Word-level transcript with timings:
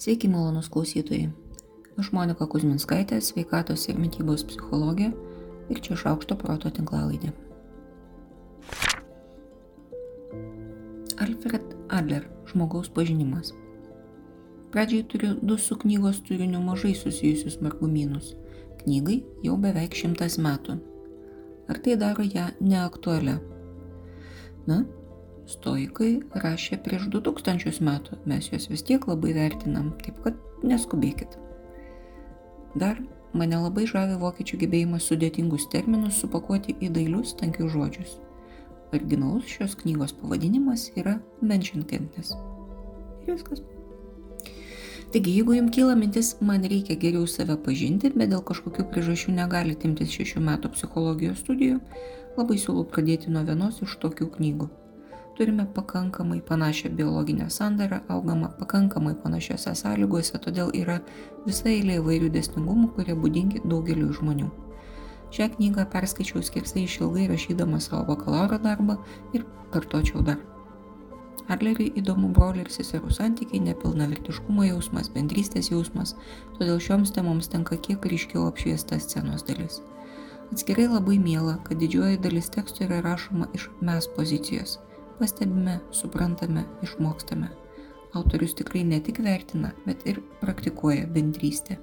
Sveiki, 0.00 0.28
malonus 0.32 0.70
klausytojai. 0.72 1.26
Aš 2.00 2.06
Monika 2.16 2.46
Kuzminskaitė, 2.48 3.18
sveikatos 3.20 3.82
ir 3.92 3.98
mytybos 4.00 4.46
psichologė 4.48 5.10
ir 5.68 5.80
čia 5.84 5.96
šaukšto 6.00 6.38
proto 6.40 6.70
tinklalaidė. 6.72 7.34
Alfred 11.20 11.74
Adler- 11.92 12.24
žmogaus 12.48 12.88
pažinimas. 12.88 13.52
Pradžiai 14.72 15.04
turiu 15.04 15.34
du 15.42 15.58
su 15.58 15.76
knygos 15.76 16.22
turiniu 16.24 16.62
mažai 16.64 16.94
susijusius 16.96 17.60
margumynus. 17.60 18.32
Knygai 18.80 19.18
jau 19.44 19.58
beveik 19.60 19.92
šimtas 19.92 20.38
metų. 20.40 20.78
Ar 21.68 21.76
tai 21.76 22.00
daro 22.00 22.24
ją 22.24 22.48
neaktualią? 22.60 23.36
Na, 24.66 24.80
stoikai 25.50 26.10
rašė 26.44 26.78
prieš 26.84 27.08
2000 27.12 27.82
metų, 27.86 28.18
mes 28.30 28.50
juos 28.52 28.68
vis 28.70 28.84
tiek 28.86 29.06
labai 29.10 29.34
vertinam, 29.36 29.92
taip 30.04 30.20
kad 30.24 30.38
neskubėkit. 30.66 31.36
Dar 32.78 33.00
mane 33.34 33.58
labai 33.58 33.86
žavi 33.90 34.18
vokiečių 34.20 34.60
gebėjimas 34.64 35.08
sudėtingus 35.10 35.66
terminus 35.72 36.20
supakuoti 36.22 36.76
į 36.78 36.92
dailius 36.94 37.34
tankius 37.40 37.74
žodžius. 37.74 38.16
Originalus 38.94 39.50
šios 39.50 39.76
knygos 39.82 40.14
pavadinimas 40.18 40.88
yra 40.98 41.18
Menšinkentis. 41.42 42.32
Ir 43.26 43.34
viskas. 43.34 43.62
Taigi, 45.10 45.34
jeigu 45.34 45.56
jums 45.56 45.74
kyla 45.74 45.96
mintis, 45.98 46.36
man 46.46 46.62
reikia 46.70 46.94
geriau 46.98 47.26
save 47.26 47.56
pažinti, 47.64 48.12
bet 48.14 48.30
dėl 48.30 48.44
kažkokių 48.46 48.86
priežasčių 48.92 49.34
negali 49.34 49.74
imtis 49.74 50.14
šešių 50.14 50.42
metų 50.46 50.70
psichologijos 50.76 51.42
studijų, 51.42 51.80
labai 52.38 52.58
siūlau 52.62 52.86
pradėti 52.86 53.34
nuo 53.34 53.42
vienos 53.46 53.82
iš 53.82 53.98
tokių 54.02 54.30
knygų 54.36 54.70
turime 55.36 55.66
pakankamai 55.74 56.40
panašią 56.40 56.88
biologinę 56.90 57.50
sandarą, 57.50 58.00
augama 58.08 58.48
pakankamai 58.48 59.14
panašiose 59.22 59.74
sąlygose, 59.74 60.38
todėl 60.44 60.72
yra 60.76 60.98
visa 61.46 61.68
eilė 61.70 61.96
įvairių 62.00 62.28
dėsningumų, 62.34 62.90
kurie 62.96 63.14
būdingi 63.22 63.62
daugeliu 63.64 64.10
žmonių. 64.18 64.50
Šią 65.30 65.46
knygą 65.54 65.86
perskaičiau 65.92 66.42
skersai 66.42 66.84
išilgai 66.84 67.28
rašydama 67.30 67.80
savo 67.80 68.02
bakalauro 68.10 68.58
darbą 68.58 68.98
ir 69.32 69.46
kartočiau 69.72 70.24
dar. 70.26 70.42
Adleriui 71.50 71.88
įdomu 72.02 72.28
brolių 72.34 72.66
ir 72.66 72.70
seserų 72.74 73.10
santykiai, 73.14 73.62
nepilnavertiškumo 73.70 74.66
jausmas, 74.68 75.08
bendrystės 75.14 75.70
jausmas, 75.70 76.14
todėl 76.58 76.82
šioms 76.82 77.14
temoms 77.16 77.50
tenka 77.50 77.78
kiek 77.88 78.06
ryškiau 78.12 78.44
apšviesta 78.50 79.00
scenos 79.00 79.46
dalis. 79.48 79.80
Atskirai 80.52 80.90
labai 80.90 81.18
miela, 81.22 81.56
kad 81.64 81.78
didžioji 81.82 82.20
dalis 82.22 82.50
tekstų 82.54 82.86
yra 82.90 83.02
rašoma 83.06 83.50
iš 83.54 83.70
mes 83.80 84.06
pozicijos 84.18 84.78
pastebime, 85.20 85.78
suprantame, 85.92 86.64
išmokstame. 86.82 87.50
Autorius 88.16 88.56
tikrai 88.58 88.82
ne 88.88 88.98
tik 89.04 89.20
vertina, 89.22 89.70
bet 89.84 90.02
ir 90.08 90.18
praktikuoja 90.40 91.06
bendrystę. 91.14 91.76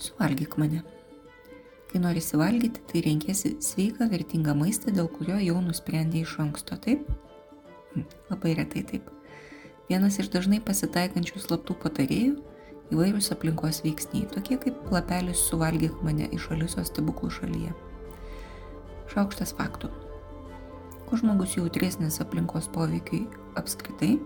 Suvalgyk 0.00 0.56
mane. 0.60 0.84
Kai 1.90 2.00
nori 2.02 2.22
valgyti, 2.22 2.80
tai 2.90 3.04
renkėsi 3.04 3.56
sveiką, 3.62 4.08
vertingą 4.10 4.54
maistą, 4.58 4.94
dėl 4.94 5.10
kurio 5.10 5.36
jau 5.42 5.60
nusprendė 5.62 6.24
iš 6.24 6.38
anksto, 6.42 6.78
taip? 6.78 7.04
Hm, 7.92 8.08
labai 8.30 8.56
retai 8.58 8.82
taip. 8.88 9.10
Vienas 9.90 10.18
iš 10.18 10.30
dažnai 10.32 10.62
pasitaikančių 10.64 11.44
slaptų 11.44 11.76
patarėjų 11.82 12.53
įvairūs 12.92 13.30
aplinkos 13.32 13.80
veiksniai, 13.84 14.28
tokie 14.32 14.58
kaip 14.60 14.92
lapelis 14.92 15.40
suvalgyk 15.48 16.02
mane 16.04 16.28
iš 16.36 16.50
Alisos 16.54 16.90
stebuklų 16.92 17.30
šalyje. 17.38 17.72
Šaukštas 19.12 19.54
faktų. 19.56 19.90
Kuo 21.04 21.20
žmogus 21.20 21.56
jautresnis 21.56 22.20
aplinkos 22.24 22.68
poveikiai 22.74 23.24
apskritai, 23.60 24.18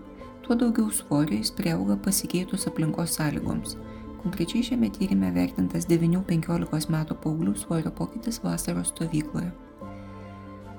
tuo 0.43 0.57
daugiau 0.57 0.89
svorio 0.91 1.37
jis 1.37 1.51
prieauga 1.55 1.97
pasikeitus 1.99 2.67
aplinkos 2.71 3.15
sąlygoms. 3.19 3.77
Konkrečiai 4.19 4.65
šiame 4.67 4.89
tyrimė 4.91 5.29
vertintas 5.35 5.87
9-15 5.87 6.91
metų 6.91 7.15
paauglių 7.23 7.55
svorio 7.59 7.91
pokytis 7.95 8.41
vasaros 8.43 8.91
stovykloje. 8.91 9.51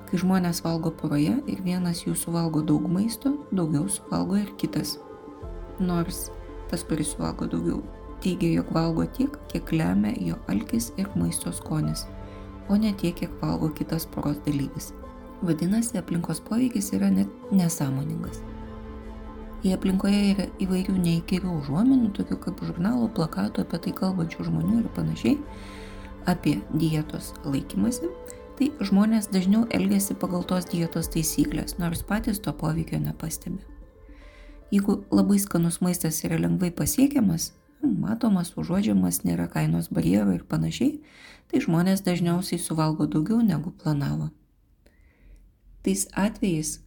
Kai 0.09 0.19
žmonės 0.19 0.59
valgo 0.65 0.91
poroje 0.91 1.37
ir 1.47 1.63
vienas 1.63 2.03
jų 2.03 2.17
suvalgo 2.19 2.61
daug 2.67 2.83
maisto, 2.91 3.31
daugiau 3.55 3.87
suvalgo 3.89 4.41
ir 4.41 4.51
kitas. 4.59 4.97
Nors 5.79 6.27
tas, 6.71 6.85
kuris 6.87 7.13
suvalgo 7.13 7.47
daugiau, 7.51 7.81
teigia, 8.23 8.55
jog 8.59 8.71
valgo 8.75 9.05
tiek, 9.17 9.35
kiek 9.51 9.73
lemia 9.75 10.13
jo 10.21 10.37
alkis 10.51 10.91
ir 11.01 11.09
maisto 11.15 11.51
skonis, 11.51 12.05
o 12.69 12.77
ne 12.79 12.93
tiek, 12.93 13.15
kiek 13.19 13.33
valgo 13.41 13.69
kitas 13.75 14.07
poros 14.07 14.39
dalyvis. 14.45 14.93
Vadinasi, 15.41 15.97
aplinkos 15.97 16.41
poveikis 16.45 16.91
yra 16.93 17.09
net 17.09 17.29
nesąmoningas. 17.51 18.41
Jei 19.61 19.75
aplinkoje 19.77 20.21
yra 20.33 20.45
įvairių 20.63 20.95
neįkyrių 21.01 21.51
užuominų, 21.59 22.11
tokių 22.17 22.37
kaip 22.45 22.61
žurnalų, 22.65 23.11
plakatų 23.17 23.65
apie 23.65 23.79
tai 23.85 23.93
kalbančių 23.97 24.47
žmonių 24.47 24.79
ir 24.81 24.87
panašiai, 24.95 25.35
apie 26.29 26.55
dietos 26.73 27.33
laikymasi, 27.45 28.09
tai 28.57 28.71
žmonės 28.85 29.29
dažniau 29.33 29.67
elgesi 29.73 30.17
pagal 30.17 30.45
tos 30.49 30.69
dietos 30.69 31.09
taisyklės, 31.13 31.77
nors 31.81 32.01
patys 32.05 32.41
to 32.41 32.53
poveikio 32.53 33.01
nepastebi. 33.01 33.70
Jeigu 34.71 35.01
labai 35.11 35.35
skanus 35.39 35.81
maistas 35.83 36.21
yra 36.23 36.37
lengvai 36.39 36.69
pasiekiamas, 36.71 37.49
matomas, 37.83 38.53
užuodžiamas, 38.55 39.17
nėra 39.27 39.49
kainos 39.51 39.89
barjerų 39.91 40.37
ir 40.37 40.45
panašiai, 40.47 41.01
tai 41.51 41.59
žmonės 41.65 42.05
dažniausiai 42.05 42.61
suvalgo 42.61 43.03
daugiau 43.03 43.41
negu 43.43 43.73
planavo. 43.83 44.29
Tais 45.83 46.05
atvejais, 46.15 46.77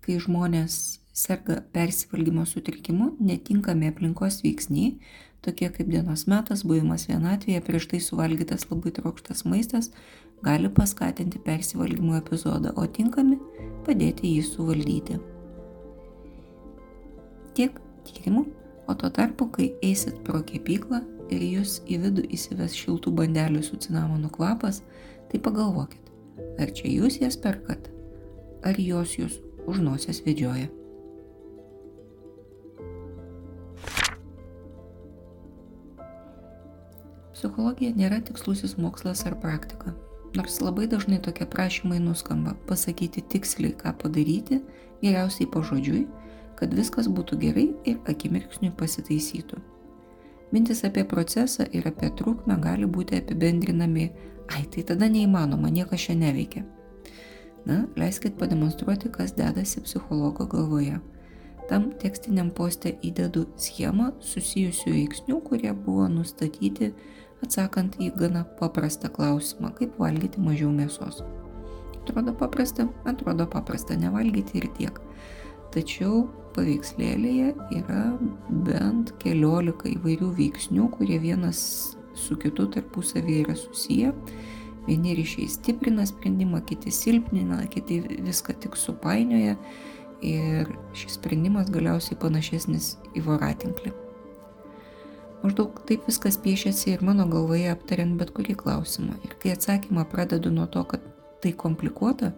kai 0.00 0.16
žmonės 0.22 1.02
serga 1.12 1.60
persivalgymo 1.76 2.46
sutrikimu, 2.48 3.12
netinkami 3.20 3.92
aplinkos 3.92 4.40
veiksniai, 4.40 4.96
tokie 5.44 5.68
kaip 5.68 5.92
dienos 5.92 6.24
metas, 6.32 6.64
buvimas 6.64 7.04
vienatvėje, 7.10 7.60
prieš 7.68 7.92
tai 7.92 8.00
suvalgytas 8.00 8.70
labai 8.72 8.96
trokštas 8.96 9.44
maistas, 9.44 9.92
gali 10.40 10.72
paskatinti 10.72 11.44
persivalgymo 11.44 12.16
epizodą, 12.16 12.72
o 12.80 12.88
tinkami 12.88 13.36
padėti 13.84 14.38
jį 14.38 14.44
suvaldyti 14.54 15.20
tiek 17.56 17.80
tyrimų, 18.06 18.44
o 18.86 18.94
tuo 18.94 19.10
tarpu, 19.10 19.48
kai 19.52 19.72
eisit 19.84 20.20
pro 20.26 20.42
kepyklą 20.46 21.02
ir 21.34 21.42
jūs 21.42 21.80
į 21.90 21.98
vidų 22.04 22.26
įsives 22.36 22.76
šiltų 22.78 23.12
bandelių 23.18 23.64
su 23.66 23.78
cinamonu 23.82 24.30
kvapas, 24.32 24.82
tai 25.30 25.42
pagalvokit, 25.42 26.10
ar 26.62 26.72
čia 26.76 26.90
jūs 26.92 27.20
jas 27.22 27.38
perkat, 27.40 27.90
ar 28.66 28.78
jos 28.78 29.16
jūs 29.18 29.40
už 29.66 29.82
nosies 29.82 30.22
vedžioja. 30.26 30.68
Psichologija 37.36 37.92
nėra 37.92 38.22
tikslusis 38.24 38.78
mokslas 38.80 39.26
ar 39.28 39.34
praktika. 39.42 39.92
Nors 40.36 40.56
labai 40.64 40.86
dažnai 40.88 41.18
tokie 41.22 41.44
prašymai 41.48 41.98
nuskamba 42.00 42.54
pasakyti 42.68 43.22
tiksliai, 43.32 43.74
ką 43.76 43.92
padaryti, 44.00 44.62
geriausiai 45.02 45.48
pažodžiui, 45.52 46.06
kad 46.56 46.74
viskas 46.74 47.08
būtų 47.12 47.38
gerai 47.40 47.66
ir 47.88 47.98
akimirksniui 48.10 48.72
pasitaisytų. 48.78 49.58
Mintis 50.54 50.84
apie 50.86 51.04
procesą 51.08 51.66
ir 51.74 51.88
apie 51.90 52.10
trukmę 52.16 52.56
gali 52.62 52.86
būti 52.86 53.18
apibendrinami, 53.18 54.10
ai 54.54 54.62
tai 54.70 54.86
tada 54.86 55.08
neįmanoma, 55.10 55.70
niekas 55.74 56.06
čia 56.06 56.16
neveikia. 56.18 56.62
Na, 57.66 57.82
leiskit 57.98 58.36
pademonstruoti, 58.38 59.10
kas 59.10 59.34
dedasi 59.34 59.82
psichologo 59.82 60.46
galvoje. 60.46 61.00
Tam 61.66 61.88
tekstiniam 61.98 62.52
postė 62.54 62.92
įdedu 63.02 63.48
schemą 63.58 64.12
susijusių 64.22 64.92
veiksnių, 64.94 65.40
kurie 65.48 65.72
buvo 65.74 66.06
nustatyti 66.06 66.92
atsakant 67.42 67.98
į 67.98 68.12
gana 68.14 68.44
paprastą 68.60 69.10
klausimą, 69.10 69.72
kaip 69.74 69.98
valgyti 69.98 70.40
mažiau 70.40 70.70
mėsos. 70.70 71.24
Atrodo 72.04 72.36
paprasta, 72.38 72.86
atrodo 73.04 73.48
paprasta 73.50 73.98
nevalgyti 73.98 74.62
ir 74.62 74.70
tiek 74.78 75.02
tačiau 75.76 76.24
paveikslėlėje 76.56 77.52
yra 77.78 78.02
bent 78.66 79.12
keliolika 79.22 79.88
įvairių 79.92 80.30
veiksnių, 80.38 80.88
kurie 80.96 81.18
vienas 81.22 81.60
su 82.16 82.36
kitu 82.40 82.66
tarpusavėje 82.72 83.44
yra 83.44 83.56
susiję. 83.60 84.14
Vieni 84.86 85.16
ryšiai 85.18 85.48
stiprina 85.50 86.06
sprendimą, 86.06 86.62
kiti 86.66 86.92
silpnina, 86.94 87.60
kiti 87.70 88.00
viską 88.26 88.54
tik 88.62 88.78
supainioja 88.78 89.56
ir 90.24 90.70
šis 90.96 91.18
sprendimas 91.18 91.70
galiausiai 91.74 92.18
panašesnis 92.22 92.94
į 93.18 93.24
voratinklį. 93.26 93.92
Maždaug 95.42 95.82
taip 95.86 96.06
viskas 96.08 96.38
piešiasi 96.42 96.94
ir 96.94 97.04
mano 97.04 97.26
galvoje 97.30 97.68
aptariant 97.70 98.16
bet 98.18 98.32
kurį 98.34 98.56
klausimą. 98.62 99.18
Ir 99.26 99.36
kai 99.42 99.52
atsakymą 99.54 100.06
pradedu 100.10 100.54
nuo 100.54 100.64
to, 100.70 100.86
kad 100.88 101.04
tai 101.42 101.52
komplikuota, 101.52 102.32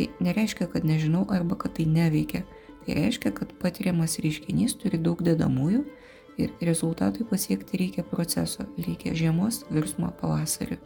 Tai 0.00 0.08
nereiškia, 0.20 0.66
kad 0.72 0.84
nežinau 0.84 1.26
arba 1.28 1.58
kad 1.60 1.74
tai 1.76 1.84
neveikia. 1.84 2.42
Tai 2.90 2.96
reiškia, 2.98 3.30
kad 3.30 3.52
patiriamas 3.62 4.16
reiškinys 4.18 4.72
turi 4.82 4.98
daug 4.98 5.20
dedamųjų 5.22 5.84
ir 6.42 6.54
rezultatui 6.66 7.22
pasiekti 7.22 7.78
reikia 7.78 8.02
proceso, 8.02 8.64
reikia 8.82 9.12
žiemos 9.14 9.60
virsmo 9.70 10.08
pavasariu. 10.18 10.80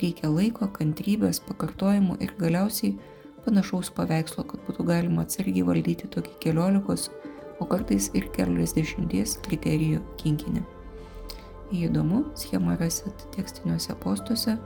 Reikia 0.00 0.26
laiko, 0.26 0.66
kantrybės, 0.74 1.38
pakartojimų 1.46 2.16
ir 2.26 2.32
galiausiai 2.40 2.96
panašaus 3.44 3.92
paveikslo, 3.94 4.42
kad 4.50 4.66
būtų 4.66 4.88
galima 4.90 5.22
atsargiai 5.22 5.62
valdyti 5.68 6.10
tokį 6.16 6.34
keliolikos, 6.42 7.12
o 7.62 7.70
kartais 7.70 8.10
ir 8.18 8.26
keliasdešimties 8.34 9.38
kriterijų 9.46 10.02
kinkinį. 10.18 10.66
Įdomu, 11.78 12.24
schemą 12.34 12.74
rasit 12.82 13.28
tekstiniuose 13.38 13.94
postuose. 14.02 14.58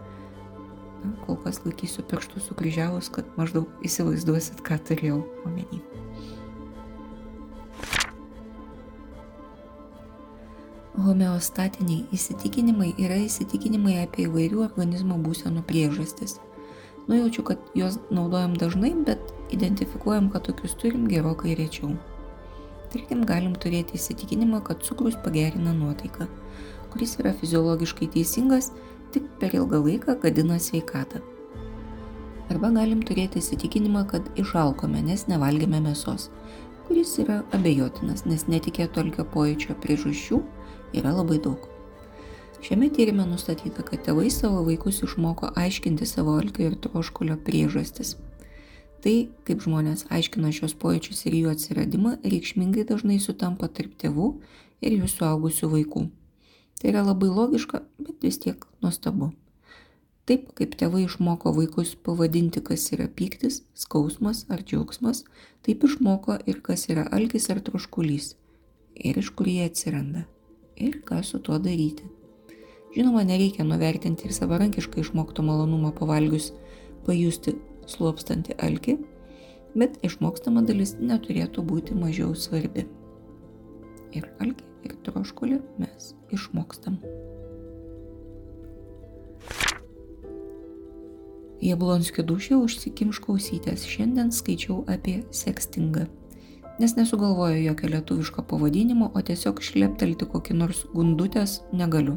Na, 1.05 1.12
kol 1.27 1.37
kas 1.44 1.61
laikysiu 1.69 2.09
pirštų 2.09 2.41
sukryžiavus, 2.49 3.12
kad 3.12 3.29
maždaug 3.37 3.69
įsivaizduosit, 3.85 4.65
ką 4.65 4.81
turėjau 4.88 5.27
omeny. 5.44 5.85
Homeostatiniai 11.00 12.05
įsitikinimai 12.14 12.91
yra 13.00 13.17
įsitikinimai 13.25 13.97
apie 14.02 14.26
įvairių 14.26 14.61
organizmo 14.67 15.17
būsenų 15.23 15.62
priežastis. 15.69 16.37
Nujaučiu, 17.08 17.44
kad 17.49 17.62
juos 17.75 17.97
naudojam 18.12 18.55
dažnai, 18.61 18.93
bet 19.06 19.32
identifikuojam, 19.55 20.29
kad 20.31 20.44
tokius 20.47 20.76
turim 20.79 21.08
gerokai 21.11 21.56
rečiau. 21.58 21.94
Tarkim, 22.93 23.25
galim 23.26 23.56
turėti 23.56 23.97
įsitikinimą, 23.99 24.61
kad 24.67 24.85
cukrus 24.87 25.17
pagerina 25.25 25.73
nuotaiką, 25.75 26.29
kuris 26.93 27.17
yra 27.23 27.32
fiziologiškai 27.41 28.11
teisingas, 28.14 28.70
tik 29.14 29.26
per 29.41 29.56
ilgą 29.56 29.81
laiką 29.87 30.19
gadina 30.23 30.61
sveikatą. 30.61 31.23
Arba 32.50 32.70
galim 32.75 33.03
turėti 33.06 33.38
įsitikinimą, 33.41 34.06
kad 34.11 34.26
išalkome, 34.38 35.03
nes 35.06 35.29
nevalgėme 35.31 35.81
mėsos, 35.85 36.29
kuris 36.88 37.17
yra 37.23 37.44
abejotinas, 37.55 38.26
nes 38.26 38.49
netikėto 38.50 39.05
alkio 39.05 39.25
pojūčio 39.35 39.79
priežasčių 39.82 40.41
yra 40.96 41.12
labai 41.14 41.38
daug. 41.42 41.69
Šiame 42.60 42.90
tyrimė 42.92 43.25
nustatyta, 43.25 43.81
kad 43.87 44.02
tėvai 44.04 44.28
savo 44.32 44.60
vaikus 44.66 44.98
išmoko 45.06 45.48
aiškinti 45.56 46.06
savo 46.08 46.34
alkio 46.37 46.66
ir 46.69 46.76
troškulio 46.84 47.38
priežastis. 47.46 48.16
Tai, 49.00 49.14
kaip 49.48 49.62
žmonės 49.64 50.04
aiškina 50.12 50.50
šios 50.52 50.75
pojūčius 50.81 51.25
ir 51.31 51.38
jų 51.38 51.52
atsiradimą, 51.54 52.19
reikšmingai 52.20 52.84
dažnai 52.90 53.16
sutampa 53.25 53.70
tarp 53.72 53.94
tėvų 54.02 54.34
ir 54.84 54.96
jų 54.98 55.08
suaugusių 55.08 55.70
vaikų. 55.72 56.02
Tai 56.81 56.90
yra 56.93 57.04
labai 57.06 57.31
logiška, 57.32 57.81
bet 58.00 58.26
vis 58.26 58.36
tiek 58.43 58.66
nuostabu. 58.84 59.31
Taip 60.28 60.50
kaip 60.58 60.76
tėvai 60.81 61.06
išmoko 61.06 61.54
vaikus 61.56 61.94
pavadinti, 61.96 62.60
kas 62.60 62.90
yra 62.93 63.08
pyktis, 63.08 63.62
skausmas 63.72 64.44
ar 64.52 64.60
džiaugsmas, 64.60 65.25
taip 65.64 65.88
išmoko 65.88 66.36
ir 66.44 66.60
kas 66.60 66.90
yra 66.93 67.08
alkis 67.08 67.48
ar 67.48 67.64
troškulys 67.64 68.34
ir 69.00 69.16
iš 69.19 69.32
kur 69.32 69.48
jie 69.48 69.64
atsiranda 69.64 70.26
ir 70.81 71.00
ką 71.06 71.21
su 71.27 71.38
tuo 71.38 71.59
daryti. 71.59 72.09
Žinoma, 72.94 73.23
nereikia 73.23 73.65
nuvertinti 73.65 74.27
ir 74.27 74.35
savarankiškai 74.35 75.05
išmokto 75.05 75.44
malonumo 75.47 75.93
pavalgius 75.94 76.50
pajusti 77.06 77.55
slopstantį 77.91 78.56
alkį, 78.67 78.97
bet 79.79 80.00
išmokstama 80.06 80.65
dalis 80.67 80.97
neturėtų 80.99 81.62
būti 81.67 81.94
mažiau 81.94 82.35
svarbi. 82.35 82.87
Ir 84.11 84.27
alkį, 84.43 84.67
ir 84.88 84.97
troškulį 85.06 85.61
mes 85.79 86.15
išmokstam. 86.35 86.99
Jablonskio 91.61 92.25
dušė 92.25 92.56
užsikimš 92.56 93.21
klausytės. 93.23 93.85
Šiandien 93.85 94.32
skaičiau 94.32 94.81
apie 94.88 95.21
sekstingą 95.31 96.09
nes 96.81 96.97
nesugalvoju 96.97 97.62
jokio 97.65 97.88
lietuviško 97.93 98.43
pavadinimo, 98.49 99.11
o 99.15 99.21
tiesiog 99.21 99.61
šleptelti 99.61 100.29
kokį 100.32 100.55
nors 100.56 100.87
gundutės 100.94 101.61
negaliu. 101.77 102.17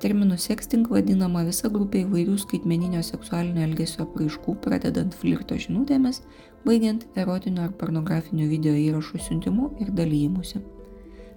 Terminu 0.00 0.36
sexting 0.40 0.88
vadinama 0.92 1.42
visa 1.44 1.68
grupė 1.72 2.02
įvairių 2.04 2.36
skaitmeninio 2.40 3.02
seksualinio 3.04 3.62
elgesio 3.64 4.02
apraiškų, 4.04 4.56
pradedant 4.64 5.16
flirto 5.16 5.56
žinutėmis, 5.60 6.22
baigiant 6.64 7.06
erotinio 7.16 7.64
ar 7.64 7.76
pornografinio 7.76 8.48
video 8.48 8.72
įrašų 8.76 9.22
siuntimu 9.28 9.70
ir 9.84 9.92
dalymusi. 9.96 10.60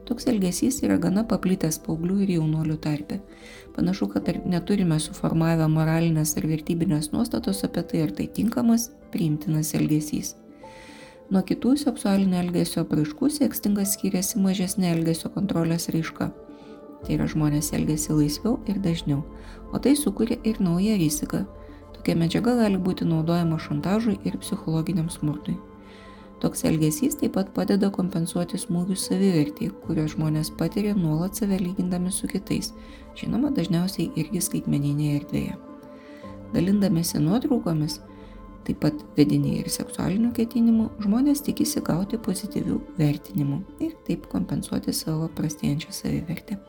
Toks 0.07 0.27
elgesys 0.31 0.81
yra 0.83 0.97
gana 0.97 1.23
paplitęs 1.27 1.79
paauglių 1.85 2.23
ir 2.25 2.35
jaunuolių 2.39 2.75
tarpe. 2.83 3.19
Panašu, 3.75 4.07
kad 4.15 4.27
neturime 4.47 4.99
suformavę 5.03 5.67
moralinės 5.71 6.35
ir 6.39 6.47
vertybinės 6.49 7.11
nuostatos 7.13 7.63
apie 7.67 7.83
tai, 7.91 8.05
ar 8.07 8.15
tai 8.17 8.27
tinkamas, 8.39 8.89
priimtinas 9.13 9.75
elgesys. 9.77 10.33
Nuo 11.29 11.43
kitų 11.45 11.75
seksualinio 11.77 12.39
elgesio 12.41 12.81
apraiškų 12.81 13.27
sekstingas 13.29 13.91
skiriasi 13.93 14.39
mažesnė 14.41 14.87
elgesio 14.95 15.29
kontrolės 15.29 15.85
raiška. 15.93 16.31
Tai 17.03 17.11
yra 17.13 17.27
žmonės 17.29 17.69
elgesi 17.77 18.15
laisviau 18.17 18.55
ir 18.65 18.79
dažniau, 18.81 19.19
o 19.69 19.77
tai 19.77 19.93
sukuria 19.93 20.39
ir 20.41 20.57
naują 20.57 20.97
riziką. 20.97 21.43
Tokia 21.93 22.15
medžiaga 22.17 22.55
gali 22.63 22.81
būti 22.81 23.05
naudojama 23.05 23.61
šantažui 23.61 24.17
ir 24.25 24.39
psichologiniam 24.41 25.05
smurtui. 25.13 25.59
Toks 26.41 26.65
elgesys 26.65 27.19
taip 27.21 27.37
pat 27.37 27.53
padeda 27.53 27.91
kompensuoti 27.93 28.57
smūgius 28.57 29.05
savivertį, 29.11 29.69
kuriuos 29.85 30.15
žmonės 30.15 30.49
patiria 30.57 30.97
nuolat 30.97 31.37
save 31.37 31.61
lygindami 31.61 32.09
su 32.09 32.31
kitais, 32.31 32.73
žinoma, 33.19 33.53
dažniausiai 33.53 34.09
irgi 34.17 34.41
skaitmeninėje 34.49 35.21
erdvėje. 35.21 35.57
Dalindamėsi 36.55 37.21
nuotraukomis, 37.21 37.99
taip 38.67 38.81
pat 38.83 39.05
vediniai 39.17 39.61
ir 39.63 39.69
seksualinių 39.73 40.31
ketinimų, 40.37 40.89
žmonės 41.03 41.43
tikisi 41.45 41.83
gauti 41.85 42.19
pozityvių 42.21 42.79
vertinimų 42.99 43.61
ir 43.85 43.95
taip 44.07 44.27
kompensuoti 44.31 44.93
savo 44.95 45.29
prastėjančią 45.37 45.95
savivertę. 46.01 46.59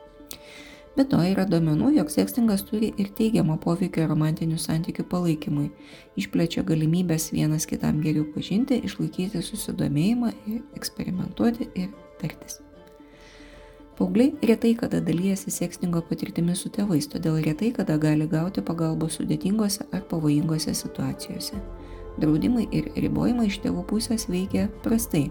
Be 0.97 1.05
to 1.07 1.21
yra 1.23 1.45
duomenų, 1.47 1.93
jog 1.95 2.11
sekstingas 2.11 2.65
turi 2.67 2.91
ir 2.99 3.13
teigiamą 3.17 3.55
poveikį 3.63 4.09
romantinių 4.11 4.59
santykių 4.59 5.07
palaikymui, 5.13 5.69
išplečia 6.19 6.65
galimybės 6.67 7.31
vienas 7.33 7.69
kitam 7.71 8.03
geriau 8.05 8.27
pažinti, 8.35 8.81
išlaikyti 8.89 9.45
susidomėjimą 9.47 10.33
ir 10.51 10.65
eksperimentuoti 10.77 11.71
ir 11.79 11.95
tartis. 12.21 12.59
Paugliai 14.01 14.33
retai 14.49 14.75
kada 14.75 14.99
dalyjasi 15.05 15.53
sekstingo 15.53 16.01
patirtimi 16.09 16.55
su 16.57 16.71
tėvais, 16.73 17.05
todėl 17.13 17.35
retai 17.45 17.69
kada 17.77 17.99
gali 18.01 18.25
gauti 18.27 18.63
pagalbos 18.65 19.19
sudėtingose 19.21 19.85
ar 19.93 20.07
pavojingose 20.09 20.73
situacijose. 20.75 21.61
Draudimai 22.19 22.67
ir 22.75 22.91
ribojimai 22.97 23.47
iš 23.47 23.61
tėvų 23.65 23.85
pusės 23.93 24.27
veikia 24.31 24.67
prastai. 24.85 25.29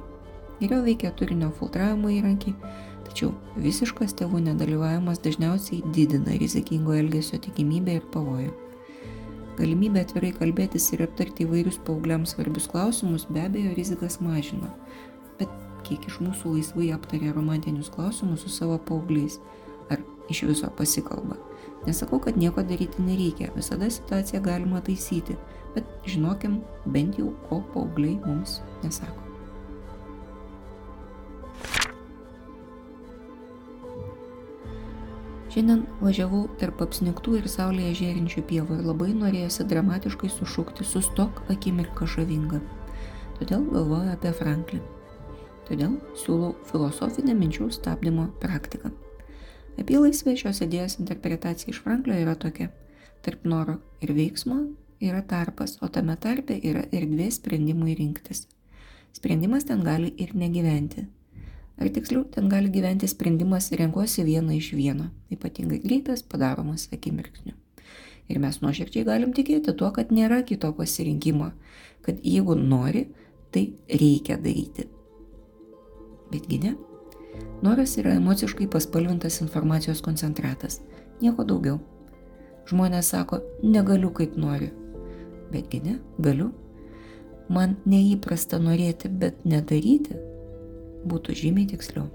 Geriau 0.59 0.83
veikia 0.83 1.11
turinio 1.15 1.51
filtravimo 1.59 2.11
įrankiai, 2.11 2.55
tačiau 3.07 3.33
visiškas 3.59 4.15
tėvų 4.19 4.41
nedalyvavimas 4.47 5.21
dažniausiai 5.23 5.83
didina 5.95 6.35
rizikingo 6.39 6.95
elgesio 6.95 7.39
tikimybę 7.43 7.99
ir 7.99 8.07
pavojų. 8.13 8.51
Galimybė 9.59 10.05
atvirai 10.05 10.31
kalbėtis 10.35 10.85
ir 10.95 11.03
aptarti 11.03 11.43
įvairius 11.43 11.81
paaugliams 11.87 12.35
svarbius 12.35 12.69
klausimus 12.71 13.27
be 13.27 13.43
abejo 13.43 13.74
rizikas 13.75 14.21
mažina, 14.24 14.71
bet 15.39 15.51
kiek 15.88 16.07
iš 16.07 16.21
mūsų 16.24 16.55
laisvai 16.55 16.93
aptarė 16.95 17.33
romantinius 17.36 17.91
klausimus 17.91 18.45
su 18.45 18.55
savo 18.55 18.79
paaugliais, 18.88 19.41
ar 19.91 20.00
iš 20.31 20.45
viso 20.48 20.71
pasikalba. 20.79 21.49
Nesakau, 21.88 22.19
kad 22.19 22.38
nieko 22.38 22.63
daryti 22.63 23.01
nereikia, 23.01 23.53
visada 23.55 23.89
situaciją 23.89 24.43
galima 24.43 24.81
taisyti, 24.83 25.38
bet 25.75 25.88
žinokim 26.05 26.59
bent 26.86 27.19
jau, 27.19 27.31
ko 27.48 27.63
paaugliai 27.74 28.19
mums 28.25 28.59
nesako. 28.83 29.29
Šiandien 35.50 35.88
važiavau 35.98 36.43
tarp 36.62 36.83
apsniktų 36.86 37.39
ir 37.39 37.48
saulėje 37.50 37.95
žėrinčių 38.03 38.43
pievų 38.51 38.75
ir 38.77 38.86
labai 38.86 39.09
norėjosi 39.17 39.65
dramatiškai 39.71 40.29
sušukti 40.29 40.86
sustok 40.86 41.41
akimirką 41.50 42.05
žavinga. 42.05 42.62
Todėl 43.39 43.65
galvoju 43.74 44.13
apie 44.13 44.36
Franklin. 44.38 44.86
Todėl 45.65 45.98
siūlau 46.21 46.53
filosofinę 46.69 47.33
minčių 47.39 47.71
stabdymo 47.74 48.29
praktiką. 48.43 48.93
Apylaisvė 49.79 50.36
šios 50.39 50.59
idėjos 50.65 50.98
interpretacija 51.00 51.71
iš 51.71 51.79
Franklio 51.86 52.17
yra 52.19 52.36
tokia. 52.36 52.67
Tarp 53.24 53.45
noro 53.48 53.77
ir 54.03 54.12
veiksmo 54.15 54.57
yra 55.00 55.21
tarpas, 55.24 55.77
o 55.81 55.88
tame 55.88 56.15
tarpe 56.19 56.57
yra 56.59 56.83
erdvė 56.91 57.29
sprendimui 57.31 57.95
rinktis. 57.95 58.45
Sprendimas 59.15 59.65
ten 59.69 59.83
gali 59.86 60.12
ir 60.17 60.36
negyventi. 60.36 61.05
Ar 61.79 61.88
tiksliau, 61.95 62.25
ten 62.27 62.50
gali 62.51 62.67
gyventi 62.74 63.07
sprendimas 63.07 63.71
renkuosi 63.71 64.25
vieną 64.27 64.57
iš 64.57 64.74
vieno, 64.75 65.07
ypatingai 65.31 65.79
greitas, 65.79 66.25
padaromas 66.27 66.89
akimirksniu. 66.91 67.55
Ir 68.29 68.41
mes 68.43 68.59
nuoširdžiai 68.62 69.07
galim 69.07 69.31
tikėti 69.33 69.74
tuo, 69.79 69.93
kad 69.95 70.12
nėra 70.12 70.41
kito 70.45 70.74
pasirinkimo, 70.75 71.53
kad 72.05 72.19
jeigu 72.19 72.59
nori, 72.59 73.07
tai 73.55 73.69
reikia 73.88 74.38
daryti. 74.43 74.89
Betgi 76.29 76.62
ne. 76.67 76.75
Noras 77.62 77.98
yra 78.00 78.13
emociškai 78.15 78.69
paspalvintas 78.72 79.41
informacijos 79.43 80.01
koncentratas, 80.01 80.79
nieko 81.22 81.43
daugiau. 81.43 81.79
Žmonės 82.69 83.12
sako, 83.12 83.41
negaliu 83.65 84.13
kaip 84.15 84.38
noriu, 84.39 84.69
betgi 85.51 85.81
ne, 85.84 85.98
galiu. 86.22 86.51
Man 87.50 87.75
neįprasta 87.89 88.60
norėti, 88.62 89.10
bet 89.10 89.43
nedaryti 89.43 90.15
būtų 91.10 91.36
žymiai 91.41 91.67
tiksliau. 91.72 92.08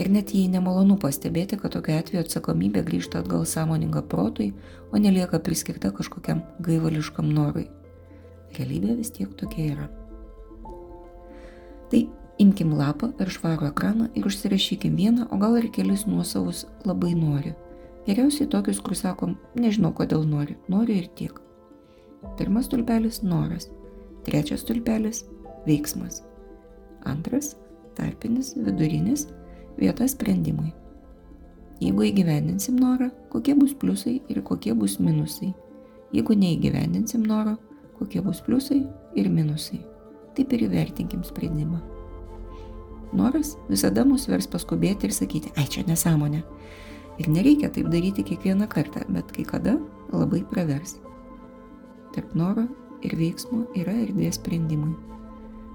Ir 0.00 0.08
net 0.08 0.30
jei 0.32 0.48
nemalonu 0.48 0.96
pastebėti, 0.96 1.58
kad 1.60 1.74
tokia 1.74 1.98
atveju 2.00 2.22
atsakomybė 2.24 2.80
grįžta 2.86 3.20
atgal 3.20 3.44
sąmoninga 3.44 4.00
protui, 4.08 4.54
o 4.88 4.96
nelieka 4.96 5.42
priskirta 5.44 5.92
kažkokiam 5.92 6.40
gaivališkam 6.64 7.28
norui. 7.28 7.68
realybė 8.58 8.96
vis 8.98 9.12
tiek 9.14 9.30
tokia 9.38 9.66
yra. 9.74 9.84
Tai 11.90 12.00
imkim 12.40 12.72
lapą 12.76 13.10
ar 13.20 13.28
švarų 13.28 13.68
ekraną 13.68 14.08
ir 14.16 14.26
užsirašykim 14.26 14.96
vieną, 14.96 15.28
o 15.30 15.38
gal 15.40 15.58
ir 15.60 15.68
kelis 15.74 16.06
nuosavus 16.08 16.64
labai 16.88 17.12
nori. 17.14 17.52
Geriausiai 18.06 18.48
tokius, 18.48 18.80
kur 18.80 18.96
sakom, 18.96 19.36
nežinau 19.54 19.92
kodėl 19.96 20.24
nori, 20.26 20.56
noriu 20.72 20.96
ir 21.02 21.08
tiek. 21.18 21.36
Pirmas 22.38 22.68
tulpelis- 22.68 23.22
noras. 23.32 23.68
Trečias 24.24 24.64
tulpelis- 24.64 25.24
veiksmas. 25.68 26.22
Antras- 27.04 27.56
tarpinis, 27.96 28.54
vidurinis- 28.56 29.26
vieta 29.80 30.08
sprendimui. 30.08 30.72
Jeigu 31.80 32.04
įgyvendinsim 32.04 32.76
norą, 32.78 33.10
kokie 33.30 33.54
bus 33.54 33.74
pliusai 33.74 34.20
ir 34.28 34.42
kokie 34.42 34.74
bus 34.74 34.98
minusai. 34.98 35.54
Jeigu 36.12 36.34
neįgyvendinsim 36.34 37.26
noro, 37.26 37.56
kokie 37.98 38.22
bus 38.22 38.40
pliusai 38.40 38.86
ir 39.14 39.28
minusai. 39.28 39.80
Taip 40.34 40.52
ir 40.52 40.68
įvertinkim 40.68 41.24
sprendimą. 41.24 41.99
Noras 43.12 43.56
visada 43.68 44.04
mus 44.06 44.28
vers 44.30 44.46
paskubėti 44.50 45.08
ir 45.08 45.14
sakyti, 45.14 45.50
ai 45.58 45.66
čia 45.66 45.82
nesąmonė. 45.88 46.44
Ir 47.20 47.28
nereikia 47.28 47.68
taip 47.74 47.90
daryti 47.92 48.24
kiekvieną 48.24 48.68
kartą, 48.70 49.02
bet 49.10 49.32
kai 49.34 49.44
kada 49.44 49.76
labai 50.12 50.44
pravers. 50.46 50.96
Tarp 52.14 52.34
noro 52.38 52.64
ir 53.02 53.16
veiksmo 53.18 53.64
yra 53.78 53.94
erdvė 54.06 54.30
sprendimui. 54.34 54.94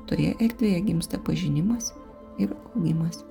Toje 0.10 0.32
erdvėje 0.40 0.82
gimsta 0.88 1.20
pažinimas 1.20 1.92
ir 2.40 2.54
augimas. 2.74 3.24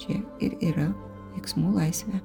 Čia 0.00 0.20
ir 0.40 0.56
yra 0.64 0.90
veiksmų 1.34 1.74
laisvė. 1.76 2.20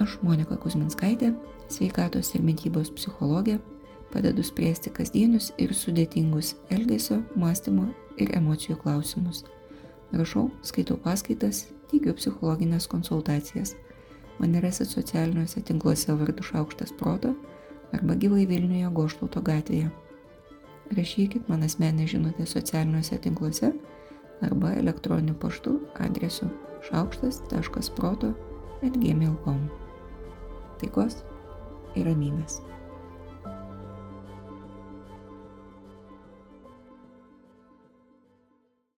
Aš 0.00 0.16
Monika 0.24 0.56
Kuzminskaitė, 0.56 1.34
sveikatos 1.68 2.30
ir 2.36 2.44
mytybos 2.46 2.92
psichologė, 2.94 3.58
padedu 4.12 4.42
spręsti 4.42 4.90
kasdienius 4.94 5.52
ir 5.58 5.74
sudėtingus 5.74 6.54
elgesio, 6.70 7.20
mąstymo 7.36 7.88
ir 8.18 8.34
emocijų 8.36 8.76
klausimus. 8.82 9.44
Rašau, 10.12 10.48
skaitau 10.66 10.98
paskaitas, 10.98 11.68
teikiu 11.90 12.14
psichologinės 12.18 12.88
konsultacijas. 12.90 13.76
Mane 14.40 14.60
rasit 14.64 14.88
socialiniuose 14.90 15.62
tinkluose 15.68 16.14
vardu 16.16 16.42
Šaukštas 16.42 16.94
Proto 16.98 17.34
arba 17.92 18.16
gyvai 18.16 18.46
Vilniuje 18.48 18.90
Goštauto 18.94 19.42
gatvėje. 19.44 19.90
Rašykit 20.96 21.50
man 21.50 21.62
asmenį 21.62 22.08
žinutę 22.10 22.46
socialiniuose 22.48 23.20
tinkluose 23.22 23.72
arba 24.42 24.72
elektroniniu 24.80 25.36
paštu 25.38 25.76
adresu 26.02 26.48
šaukštas.proto 26.88 28.32
atgmail.com. 28.82 29.62
Taikos 30.80 31.20
ir 31.94 32.08
ramybės. 32.08 32.60